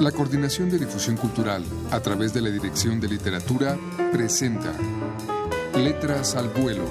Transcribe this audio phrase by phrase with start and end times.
[0.00, 3.78] La Coordinación de Difusión Cultural, a través de la Dirección de Literatura,
[4.12, 4.74] presenta
[5.74, 6.84] Letras al Vuelo,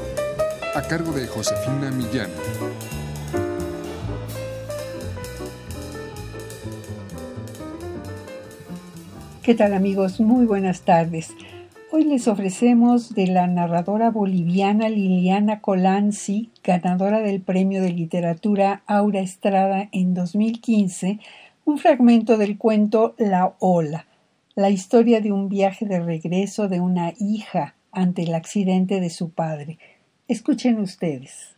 [0.74, 2.32] a cargo de Josefina Millán.
[9.44, 10.20] ¿Qué tal amigos?
[10.20, 11.30] Muy buenas tardes.
[11.92, 19.20] Hoy les ofrecemos de la narradora boliviana Liliana Colanzi, ganadora del Premio de Literatura Aura
[19.20, 21.20] Estrada en 2015,
[21.66, 24.06] un fragmento del cuento La Ola,
[24.54, 29.32] la historia de un viaje de regreso de una hija ante el accidente de su
[29.32, 29.80] padre.
[30.28, 31.58] Escuchen ustedes.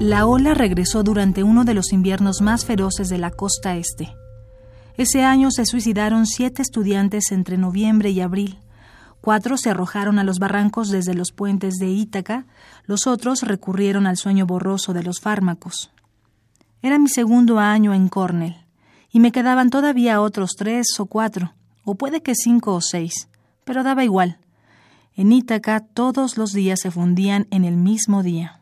[0.00, 4.21] La ola regresó durante uno de los inviernos más feroces de la costa este.
[4.96, 8.58] Ese año se suicidaron siete estudiantes entre noviembre y abril.
[9.20, 12.44] Cuatro se arrojaron a los barrancos desde los puentes de Ítaca,
[12.86, 15.92] los otros recurrieron al sueño borroso de los fármacos.
[16.82, 18.66] Era mi segundo año en Cornell,
[19.10, 23.28] y me quedaban todavía otros tres o cuatro, o puede que cinco o seis,
[23.64, 24.38] pero daba igual.
[25.14, 28.60] En Ítaca todos los días se fundían en el mismo día.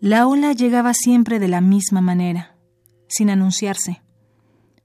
[0.00, 2.54] La ola llegaba siempre de la misma manera,
[3.08, 4.02] sin anunciarse.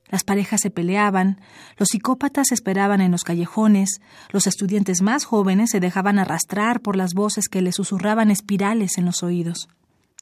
[0.09, 1.39] Las parejas se peleaban,
[1.77, 7.13] los psicópatas esperaban en los callejones, los estudiantes más jóvenes se dejaban arrastrar por las
[7.13, 9.69] voces que les susurraban espirales en los oídos.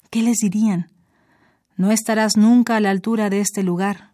[0.09, 0.91] ¿Qué les dirían?
[1.75, 4.11] No estarás nunca a la altura de este lugar.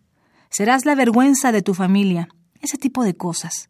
[0.50, 2.30] Serás la vergüenza de tu familia.
[2.62, 3.70] Ese tipo de cosas.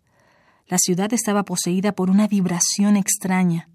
[0.68, 3.70] La ciudad estaba poseída por una vibración extraña.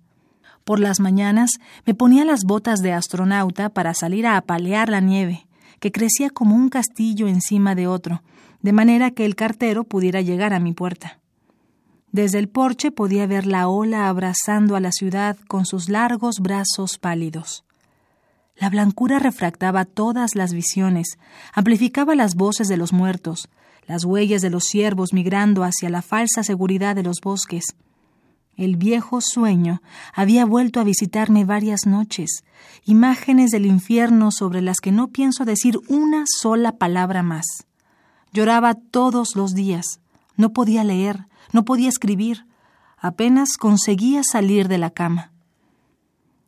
[0.64, 1.50] Por las mañanas
[1.84, 5.46] me ponía las botas de astronauta para salir a apalear la nieve
[5.82, 8.22] que crecía como un castillo encima de otro,
[8.60, 11.18] de manera que el cartero pudiera llegar a mi puerta.
[12.12, 16.98] Desde el porche podía ver la ola abrazando a la ciudad con sus largos brazos
[16.98, 17.64] pálidos.
[18.54, 21.18] La blancura refractaba todas las visiones,
[21.52, 23.48] amplificaba las voces de los muertos,
[23.88, 27.74] las huellas de los ciervos migrando hacia la falsa seguridad de los bosques,
[28.62, 29.82] el viejo sueño
[30.14, 32.44] había vuelto a visitarme varias noches,
[32.84, 37.46] imágenes del infierno sobre las que no pienso decir una sola palabra más.
[38.32, 40.00] Lloraba todos los días,
[40.36, 42.46] no podía leer, no podía escribir,
[42.96, 45.32] apenas conseguía salir de la cama.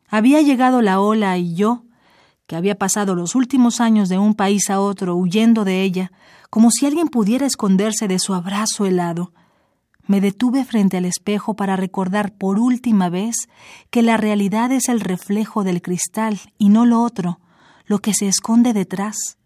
[0.07, 1.83] Había llegado la ola y yo,
[2.47, 6.11] que había pasado los últimos años de un país a otro huyendo de ella,
[6.49, 9.33] como si alguien pudiera esconderse de su abrazo helado,
[10.07, 13.35] me detuve frente al espejo para recordar por última vez
[13.89, 17.39] que la realidad es el reflejo del cristal y no lo otro,
[17.85, 19.37] lo que se esconde detrás.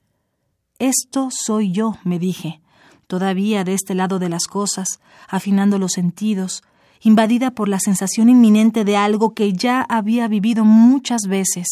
[0.78, 2.62] Esto soy yo, me dije,
[3.08, 6.64] todavía de este lado de las cosas, afinando los sentidos,
[7.02, 11.68] invadida por la sensación inminente de algo que ya había vivido muchas veces.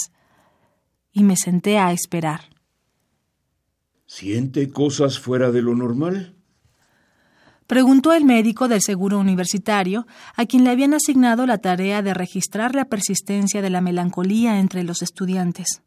[1.12, 2.42] Y me senté a esperar.
[4.06, 6.37] ¿Siente cosas fuera de lo normal?
[7.68, 12.74] Preguntó el médico del seguro universitario, a quien le habían asignado la tarea de registrar
[12.74, 15.82] la persistencia de la melancolía entre los estudiantes.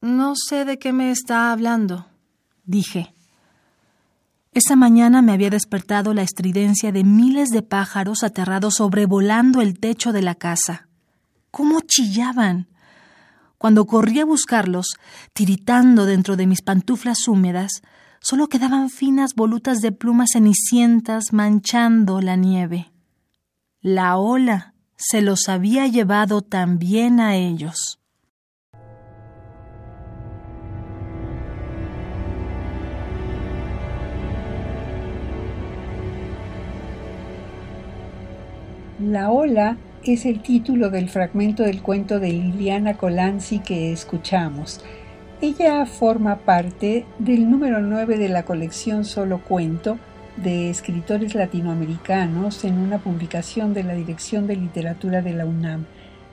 [0.00, 2.08] No sé de qué me está hablando,
[2.64, 3.14] dije.
[4.50, 10.12] Esa mañana me había despertado la estridencia de miles de pájaros aterrados sobrevolando el techo
[10.12, 10.88] de la casa.
[11.52, 12.66] ¿Cómo chillaban?
[13.56, 14.86] Cuando corrí a buscarlos,
[15.32, 17.82] tiritando dentro de mis pantuflas húmedas,
[18.22, 22.92] solo quedaban finas volutas de plumas cenicientas manchando la nieve.
[23.80, 27.98] La ola se los había llevado también a ellos.
[39.00, 44.80] La ola es el título del fragmento del cuento de Liliana Colanzi que escuchamos.
[45.42, 49.98] Ella forma parte del número 9 de la colección Solo Cuento
[50.36, 55.86] de escritores latinoamericanos en una publicación de la Dirección de Literatura de la UNAM.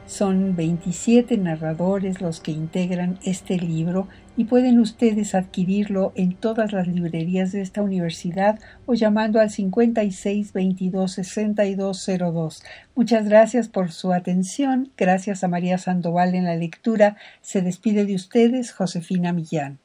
[0.09, 6.87] Son 27 narradores los que integran este libro y pueden ustedes adquirirlo en todas las
[6.87, 8.57] librerías de esta universidad
[8.87, 12.63] o llamando al 56 22 6202.
[12.95, 14.91] Muchas gracias por su atención.
[14.97, 17.15] Gracias a María Sandoval en la lectura.
[17.41, 19.77] Se despide de ustedes Josefina Millán.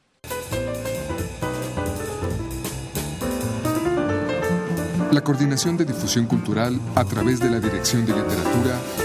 [5.11, 9.04] La Coordinación de Difusión Cultural a través de la Dirección de Literatura